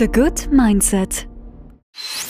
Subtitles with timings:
[0.00, 1.28] The Good Mindset.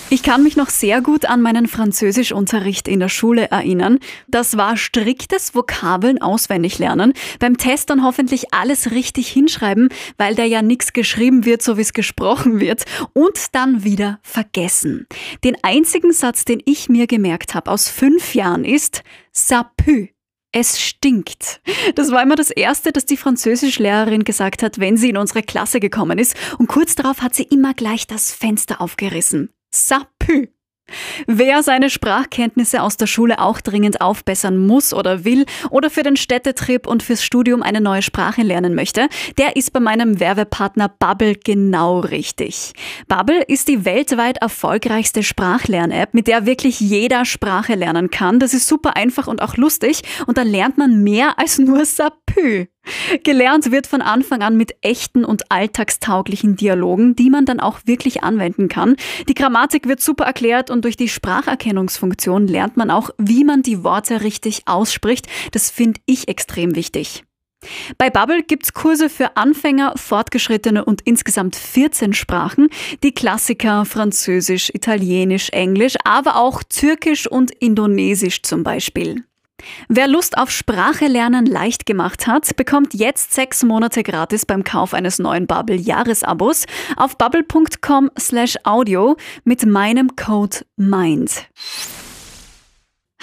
[0.09, 4.01] Ich kann mich noch sehr gut an meinen Französischunterricht in der Schule erinnern.
[4.27, 9.89] Das war striktes Vokabeln auswendig lernen, beim Test dann hoffentlich alles richtig hinschreiben,
[10.19, 15.07] weil da ja nichts geschrieben wird, so wie es gesprochen wird, und dann wieder vergessen.
[15.45, 20.09] Den einzigen Satz, den ich mir gemerkt habe aus fünf Jahren ist Ça pue.
[20.53, 21.61] Es stinkt.
[21.95, 25.79] Das war immer das Erste, das die Französischlehrerin gesagt hat, wenn sie in unsere Klasse
[25.79, 26.37] gekommen ist.
[26.59, 29.51] Und kurz darauf hat sie immer gleich das Fenster aufgerissen.
[29.73, 30.49] Ça pue.
[31.27, 36.17] Wer seine Sprachkenntnisse aus der Schule auch dringend aufbessern muss oder will oder für den
[36.17, 39.09] Städtetrip und fürs Studium eine neue Sprache lernen möchte,
[39.39, 42.73] der ist bei meinem Werbepartner Bubble genau richtig.
[43.09, 48.39] Bubble ist die weltweit erfolgreichste Sprachlern-App, mit der wirklich jeder Sprache lernen kann.
[48.39, 52.67] Das ist super einfach und auch lustig und da lernt man mehr als nur Sapü.
[53.25, 58.23] Gelernt wird von Anfang an mit echten und alltagstauglichen Dialogen, die man dann auch wirklich
[58.23, 58.97] anwenden kann.
[59.29, 63.85] Die Grammatik wird super erklärt und durch die Spracherkennungsfunktion lernt man auch, wie man die
[63.85, 65.27] Worte richtig ausspricht.
[65.53, 67.25] Das finde ich extrem wichtig.
[67.99, 72.69] Bei Bubble gibt's Kurse für Anfänger, Fortgeschrittene und insgesamt 14 Sprachen.
[73.03, 79.25] Die Klassiker Französisch, Italienisch, Englisch, aber auch Türkisch und Indonesisch zum Beispiel.
[79.89, 84.95] Wer Lust auf Sprache lernen leicht gemacht hat, bekommt jetzt sechs Monate gratis beim Kauf
[84.95, 91.49] eines neuen Bubble Jahresabos auf bubble.com slash audio mit meinem Code MIND.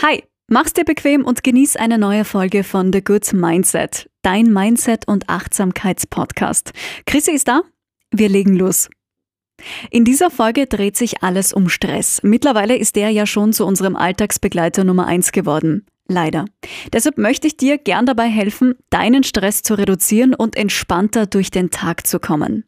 [0.02, 5.08] Hi, mach's dir bequem und genieß eine neue Folge von The Good Mindset, dein Mindset-
[5.08, 6.72] und Achtsamkeitspodcast.
[7.06, 7.62] Chrissy ist da,
[8.12, 8.90] wir legen los.
[9.90, 12.22] In dieser Folge dreht sich alles um Stress.
[12.22, 15.88] Mittlerweile ist der ja schon zu unserem Alltagsbegleiter Nummer eins geworden.
[16.08, 16.46] Leider.
[16.94, 21.70] Deshalb möchte ich dir gern dabei helfen, deinen Stress zu reduzieren und entspannter durch den
[21.70, 22.64] Tag zu kommen.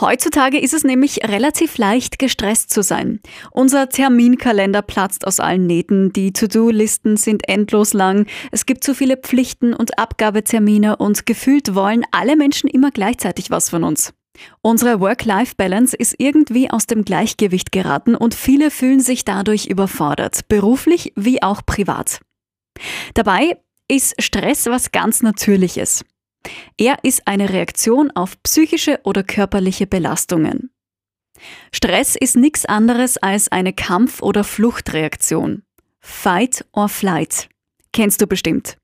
[0.00, 3.20] Heutzutage ist es nämlich relativ leicht, gestresst zu sein.
[3.50, 9.18] Unser Terminkalender platzt aus allen Nähten, die To-Do-Listen sind endlos lang, es gibt zu viele
[9.18, 14.14] Pflichten und Abgabetermine und gefühlt wollen alle Menschen immer gleichzeitig was von uns.
[14.62, 21.12] Unsere Work-Life-Balance ist irgendwie aus dem Gleichgewicht geraten und viele fühlen sich dadurch überfordert, beruflich
[21.16, 22.20] wie auch privat.
[23.14, 23.58] Dabei
[23.88, 26.04] ist Stress was ganz Natürliches.
[26.78, 30.70] Er ist eine Reaktion auf psychische oder körperliche Belastungen.
[31.72, 35.62] Stress ist nichts anderes als eine Kampf- oder Fluchtreaktion.
[36.00, 37.48] Fight or flight.
[37.92, 38.76] Kennst du bestimmt.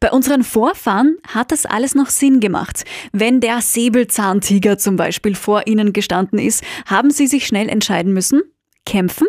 [0.00, 2.84] Bei unseren Vorfahren hat das alles noch Sinn gemacht.
[3.12, 8.42] Wenn der Säbelzahntiger zum Beispiel vor ihnen gestanden ist, haben sie sich schnell entscheiden müssen,
[8.84, 9.28] kämpfen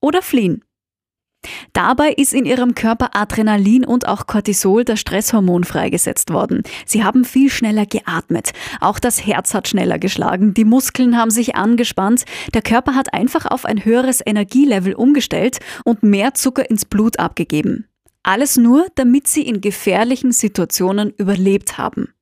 [0.00, 0.64] oder fliehen.
[1.72, 6.62] Dabei ist in ihrem Körper Adrenalin und auch Cortisol, das Stresshormon, freigesetzt worden.
[6.86, 8.52] Sie haben viel schneller geatmet.
[8.80, 10.54] Auch das Herz hat schneller geschlagen.
[10.54, 12.24] Die Muskeln haben sich angespannt.
[12.54, 17.88] Der Körper hat einfach auf ein höheres Energielevel umgestellt und mehr Zucker ins Blut abgegeben.
[18.22, 22.14] Alles nur, damit sie in gefährlichen Situationen überlebt haben.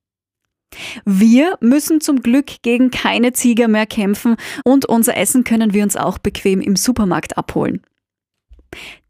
[1.04, 5.96] Wir müssen zum Glück gegen keine Tiger mehr kämpfen und unser Essen können wir uns
[5.96, 7.82] auch bequem im Supermarkt abholen.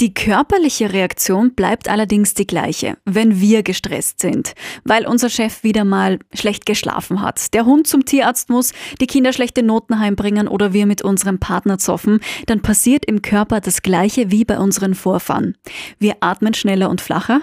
[0.00, 4.54] Die körperliche Reaktion bleibt allerdings die gleiche, wenn wir gestresst sind,
[4.84, 9.32] weil unser Chef wieder mal schlecht geschlafen hat, der Hund zum Tierarzt muss, die Kinder
[9.32, 14.30] schlechte Noten heimbringen oder wir mit unserem Partner zoffen, dann passiert im Körper das gleiche
[14.30, 15.56] wie bei unseren Vorfahren.
[15.98, 17.42] Wir atmen schneller und flacher,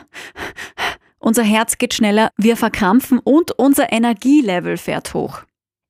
[1.19, 5.46] unser Herz geht schneller, wir verkrampfen und unser Energielevel fährt hoch.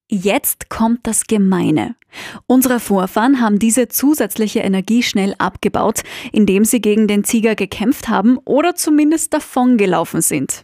[0.09, 1.95] Jetzt kommt das Gemeine.
[2.45, 8.37] Unsere Vorfahren haben diese zusätzliche Energie schnell abgebaut, indem sie gegen den Tiger gekämpft haben
[8.45, 10.63] oder zumindest davongelaufen sind.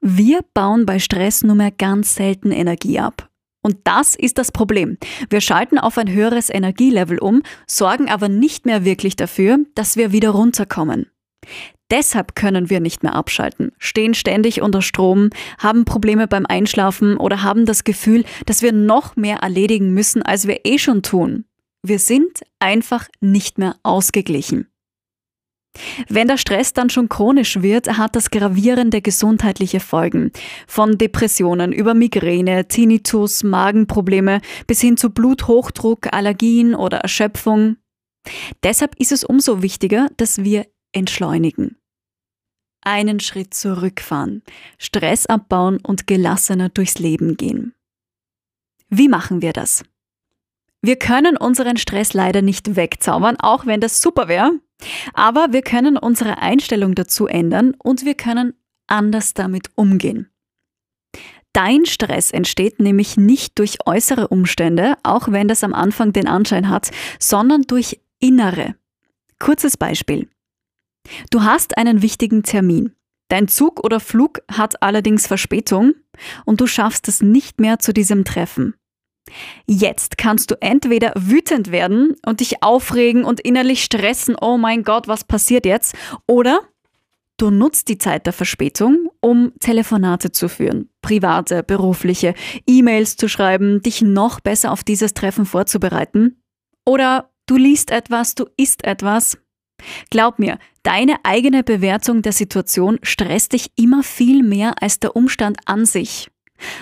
[0.00, 3.28] Wir bauen bei Stress nur mehr ganz selten Energie ab.
[3.62, 4.96] Und das ist das Problem.
[5.28, 10.12] Wir schalten auf ein höheres Energielevel um, sorgen aber nicht mehr wirklich dafür, dass wir
[10.12, 11.06] wieder runterkommen.
[11.92, 15.28] Deshalb können wir nicht mehr abschalten, stehen ständig unter Strom,
[15.58, 20.48] haben Probleme beim Einschlafen oder haben das Gefühl, dass wir noch mehr erledigen müssen, als
[20.48, 21.44] wir eh schon tun.
[21.82, 24.68] Wir sind einfach nicht mehr ausgeglichen.
[26.08, 30.32] Wenn der Stress dann schon chronisch wird, hat das gravierende gesundheitliche Folgen.
[30.66, 37.76] Von Depressionen über Migräne, Tinnitus, Magenprobleme bis hin zu Bluthochdruck, Allergien oder Erschöpfung.
[38.62, 41.76] Deshalb ist es umso wichtiger, dass wir entschleunigen
[42.82, 44.42] einen Schritt zurückfahren,
[44.78, 47.74] Stress abbauen und gelassener durchs Leben gehen.
[48.88, 49.84] Wie machen wir das?
[50.82, 54.52] Wir können unseren Stress leider nicht wegzaubern, auch wenn das super wäre,
[55.14, 58.54] aber wir können unsere Einstellung dazu ändern und wir können
[58.88, 60.28] anders damit umgehen.
[61.52, 66.68] Dein Stress entsteht nämlich nicht durch äußere Umstände, auch wenn das am Anfang den Anschein
[66.68, 68.74] hat, sondern durch innere.
[69.38, 70.28] Kurzes Beispiel.
[71.30, 72.92] Du hast einen wichtigen Termin.
[73.28, 75.94] Dein Zug oder Flug hat allerdings Verspätung
[76.44, 78.74] und du schaffst es nicht mehr zu diesem Treffen.
[79.66, 85.08] Jetzt kannst du entweder wütend werden und dich aufregen und innerlich stressen, oh mein Gott,
[85.08, 85.94] was passiert jetzt?
[86.26, 86.60] Oder
[87.38, 92.34] du nutzt die Zeit der Verspätung, um Telefonate zu führen, private, berufliche,
[92.66, 96.42] E-Mails zu schreiben, dich noch besser auf dieses Treffen vorzubereiten.
[96.84, 99.38] Oder du liest etwas, du isst etwas.
[100.10, 105.58] Glaub mir, deine eigene Bewertung der Situation stresst dich immer viel mehr als der Umstand
[105.66, 106.28] an sich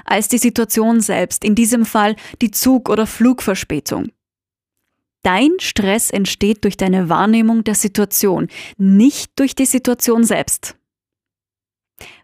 [0.04, 4.08] als die Situation selbst, in diesem Fall die Zug- oder Flugverspätung.
[5.22, 8.48] Dein Stress entsteht durch deine Wahrnehmung der Situation,
[8.78, 10.76] nicht durch die Situation selbst.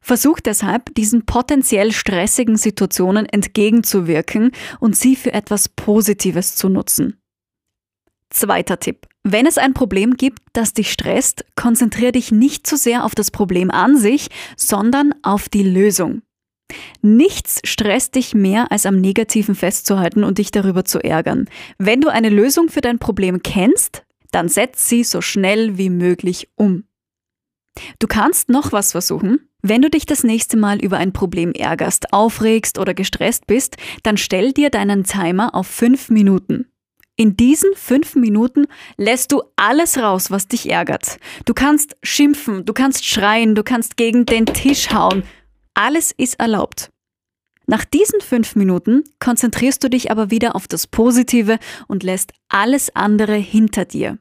[0.00, 7.20] Versuch deshalb, diesen potenziell stressigen Situationen entgegenzuwirken und sie für etwas Positives zu nutzen.
[8.31, 9.06] Zweiter Tipp.
[9.28, 13.32] Wenn es ein Problem gibt, das dich stresst, konzentriere dich nicht zu sehr auf das
[13.32, 16.23] Problem an sich, sondern auf die Lösung.
[17.02, 21.49] Nichts stresst dich mehr, als am Negativen festzuhalten und dich darüber zu ärgern.
[21.76, 26.49] Wenn du eine Lösung für dein Problem kennst, dann setz sie so schnell wie möglich
[26.55, 26.84] um.
[27.99, 29.49] Du kannst noch was versuchen.
[29.61, 34.19] Wenn du dich das nächste Mal über ein Problem ärgerst, aufregst oder gestresst bist, dann
[34.19, 36.67] stell dir deinen Timer auf fünf Minuten.
[37.18, 38.66] In diesen fünf Minuten
[38.98, 41.18] lässt du alles raus, was dich ärgert.
[41.46, 45.22] Du kannst schimpfen, du kannst schreien, du kannst gegen den Tisch hauen,
[45.72, 46.90] alles ist erlaubt.
[47.66, 51.58] Nach diesen fünf Minuten konzentrierst du dich aber wieder auf das Positive
[51.88, 54.18] und lässt alles andere hinter dir.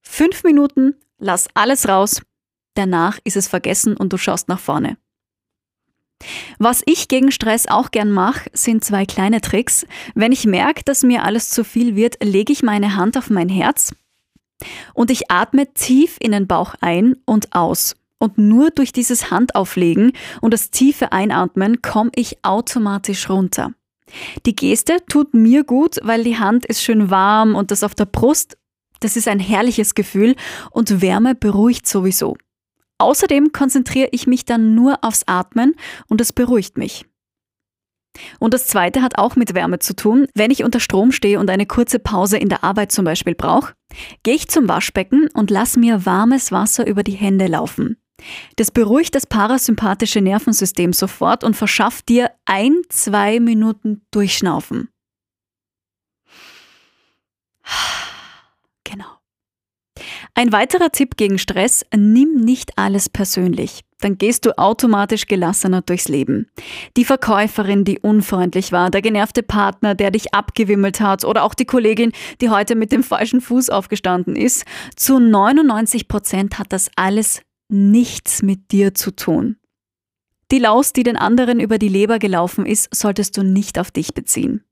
[0.00, 2.22] Fünf Minuten, lass alles raus,
[2.74, 4.96] danach ist es vergessen und du schaust nach vorne.
[6.58, 9.86] Was ich gegen Stress auch gern mache, sind zwei kleine Tricks.
[10.14, 13.48] Wenn ich merke, dass mir alles zu viel wird, lege ich meine Hand auf mein
[13.48, 13.92] Herz
[14.94, 17.94] und ich atme tief in den Bauch ein und aus.
[18.18, 23.72] Und nur durch dieses Handauflegen und das tiefe Einatmen komme ich automatisch runter.
[24.44, 28.06] Die Geste tut mir gut, weil die Hand ist schön warm und das auf der
[28.06, 28.58] Brust,
[29.00, 30.34] das ist ein herrliches Gefühl
[30.72, 32.36] und Wärme beruhigt sowieso.
[32.98, 35.74] Außerdem konzentriere ich mich dann nur aufs Atmen
[36.08, 37.06] und es beruhigt mich.
[38.38, 40.26] Und das zweite hat auch mit Wärme zu tun.
[40.34, 43.74] Wenn ich unter Strom stehe und eine kurze Pause in der Arbeit zum Beispiel brauche,
[44.22, 47.96] gehe ich zum Waschbecken und lass mir warmes Wasser über die Hände laufen.
[48.56, 54.88] Das beruhigt das parasympathische Nervensystem sofort und verschafft dir ein, zwei Minuten Durchschnaufen.
[60.38, 63.80] Ein weiterer Tipp gegen Stress, nimm nicht alles persönlich.
[63.98, 66.48] Dann gehst du automatisch gelassener durchs Leben.
[66.96, 71.64] Die Verkäuferin, die unfreundlich war, der genervte Partner, der dich abgewimmelt hat oder auch die
[71.64, 74.64] Kollegin, die heute mit dem falschen Fuß aufgestanden ist.
[74.94, 79.56] Zu 99 Prozent hat das alles nichts mit dir zu tun.
[80.52, 84.14] Die Laus, die den anderen über die Leber gelaufen ist, solltest du nicht auf dich
[84.14, 84.62] beziehen.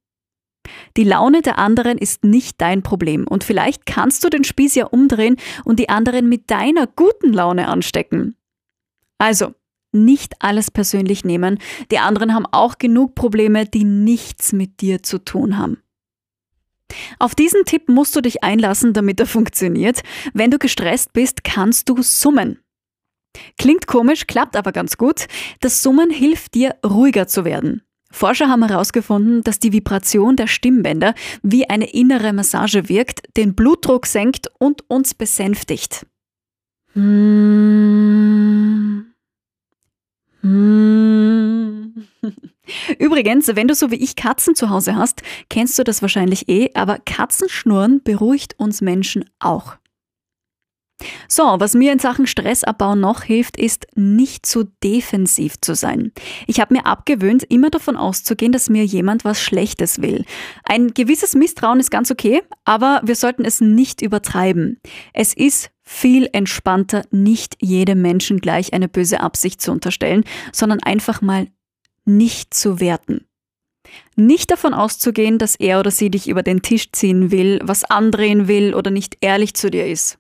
[0.96, 4.86] Die Laune der anderen ist nicht dein Problem und vielleicht kannst du den Spieß ja
[4.86, 8.36] umdrehen und die anderen mit deiner guten Laune anstecken.
[9.18, 9.54] Also,
[9.92, 11.58] nicht alles persönlich nehmen,
[11.90, 15.82] die anderen haben auch genug Probleme, die nichts mit dir zu tun haben.
[17.18, 20.02] Auf diesen Tipp musst du dich einlassen, damit er funktioniert.
[20.35, 22.61] Wenn du gestresst bist, kannst du summen.
[23.58, 25.26] Klingt komisch, klappt aber ganz gut.
[25.61, 27.82] Das Summen hilft dir, ruhiger zu werden.
[28.10, 34.06] Forscher haben herausgefunden, dass die Vibration der Stimmbänder wie eine innere Massage wirkt, den Blutdruck
[34.06, 36.06] senkt und uns besänftigt.
[36.94, 39.06] Hm.
[40.40, 42.06] Hm.
[42.98, 46.70] Übrigens, wenn du so wie ich Katzen zu Hause hast, kennst du das wahrscheinlich eh,
[46.75, 49.76] aber Katzenschnurren beruhigt uns Menschen auch.
[51.28, 56.12] So, was mir in Sachen Stressabbau noch hilft, ist nicht zu defensiv zu sein.
[56.46, 60.25] Ich habe mir abgewöhnt, immer davon auszugehen, dass mir jemand was Schlechtes will.
[60.64, 64.80] Ein gewisses Misstrauen ist ganz okay, aber wir sollten es nicht übertreiben.
[65.12, 71.22] Es ist viel entspannter, nicht jedem Menschen gleich eine böse Absicht zu unterstellen, sondern einfach
[71.22, 71.46] mal
[72.04, 73.26] nicht zu werten.
[74.16, 78.48] Nicht davon auszugehen, dass er oder sie dich über den Tisch ziehen will, was andrehen
[78.48, 80.18] will oder nicht ehrlich zu dir ist.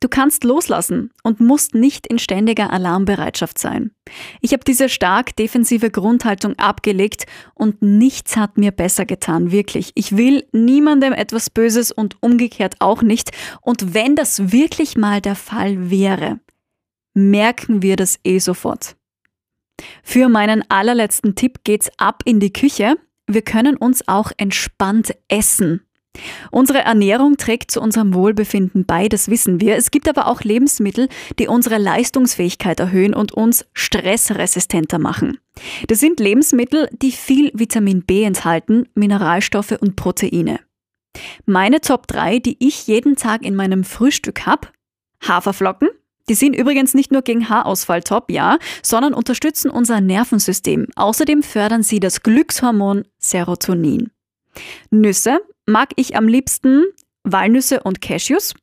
[0.00, 3.92] Du kannst loslassen und musst nicht in ständiger Alarmbereitschaft sein.
[4.40, 9.92] Ich habe diese stark defensive Grundhaltung abgelegt und nichts hat mir besser getan, wirklich.
[9.94, 13.30] Ich will niemandem etwas Böses und umgekehrt auch nicht.
[13.62, 16.40] Und wenn das wirklich mal der Fall wäre,
[17.14, 18.96] merken wir das eh sofort.
[20.02, 22.96] Für meinen allerletzten Tipp geht's ab in die Küche.
[23.26, 25.85] Wir können uns auch entspannt essen.
[26.50, 29.76] Unsere Ernährung trägt zu unserem Wohlbefinden bei, das wissen wir.
[29.76, 31.08] Es gibt aber auch Lebensmittel,
[31.38, 35.38] die unsere Leistungsfähigkeit erhöhen und uns stressresistenter machen.
[35.88, 40.60] Das sind Lebensmittel, die viel Vitamin B enthalten, Mineralstoffe und Proteine.
[41.46, 44.68] Meine Top 3, die ich jeden Tag in meinem Frühstück habe,
[45.26, 45.88] Haferflocken,
[46.28, 50.88] die sind übrigens nicht nur gegen Haarausfall top, ja, sondern unterstützen unser Nervensystem.
[50.96, 54.10] Außerdem fördern sie das Glückshormon Serotonin.
[54.90, 56.84] Nüsse mag ich am liebsten
[57.24, 58.54] Walnüsse und Cashews.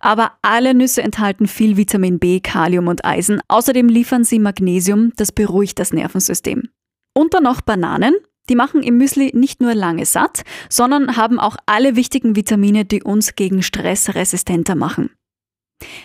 [0.00, 3.40] Aber alle Nüsse enthalten viel Vitamin B, Kalium und Eisen.
[3.48, 6.68] Außerdem liefern sie Magnesium, das beruhigt das Nervensystem.
[7.14, 8.14] Und dann noch Bananen.
[8.48, 13.02] Die machen im Müsli nicht nur lange satt, sondern haben auch alle wichtigen Vitamine, die
[13.02, 15.10] uns gegen Stress resistenter machen.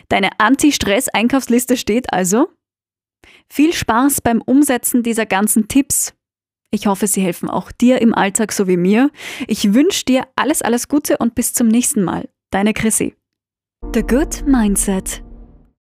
[0.09, 2.49] Deine Anti-Stress-Einkaufsliste steht also.
[3.51, 6.13] Viel Spaß beim Umsetzen dieser ganzen Tipps.
[6.75, 9.09] Ich hoffe, sie helfen auch dir im Alltag so wie mir.
[9.47, 12.27] Ich wünsche dir alles, alles Gute und bis zum nächsten Mal.
[12.51, 13.15] Deine Chrissy.
[13.93, 15.24] The Good Mindset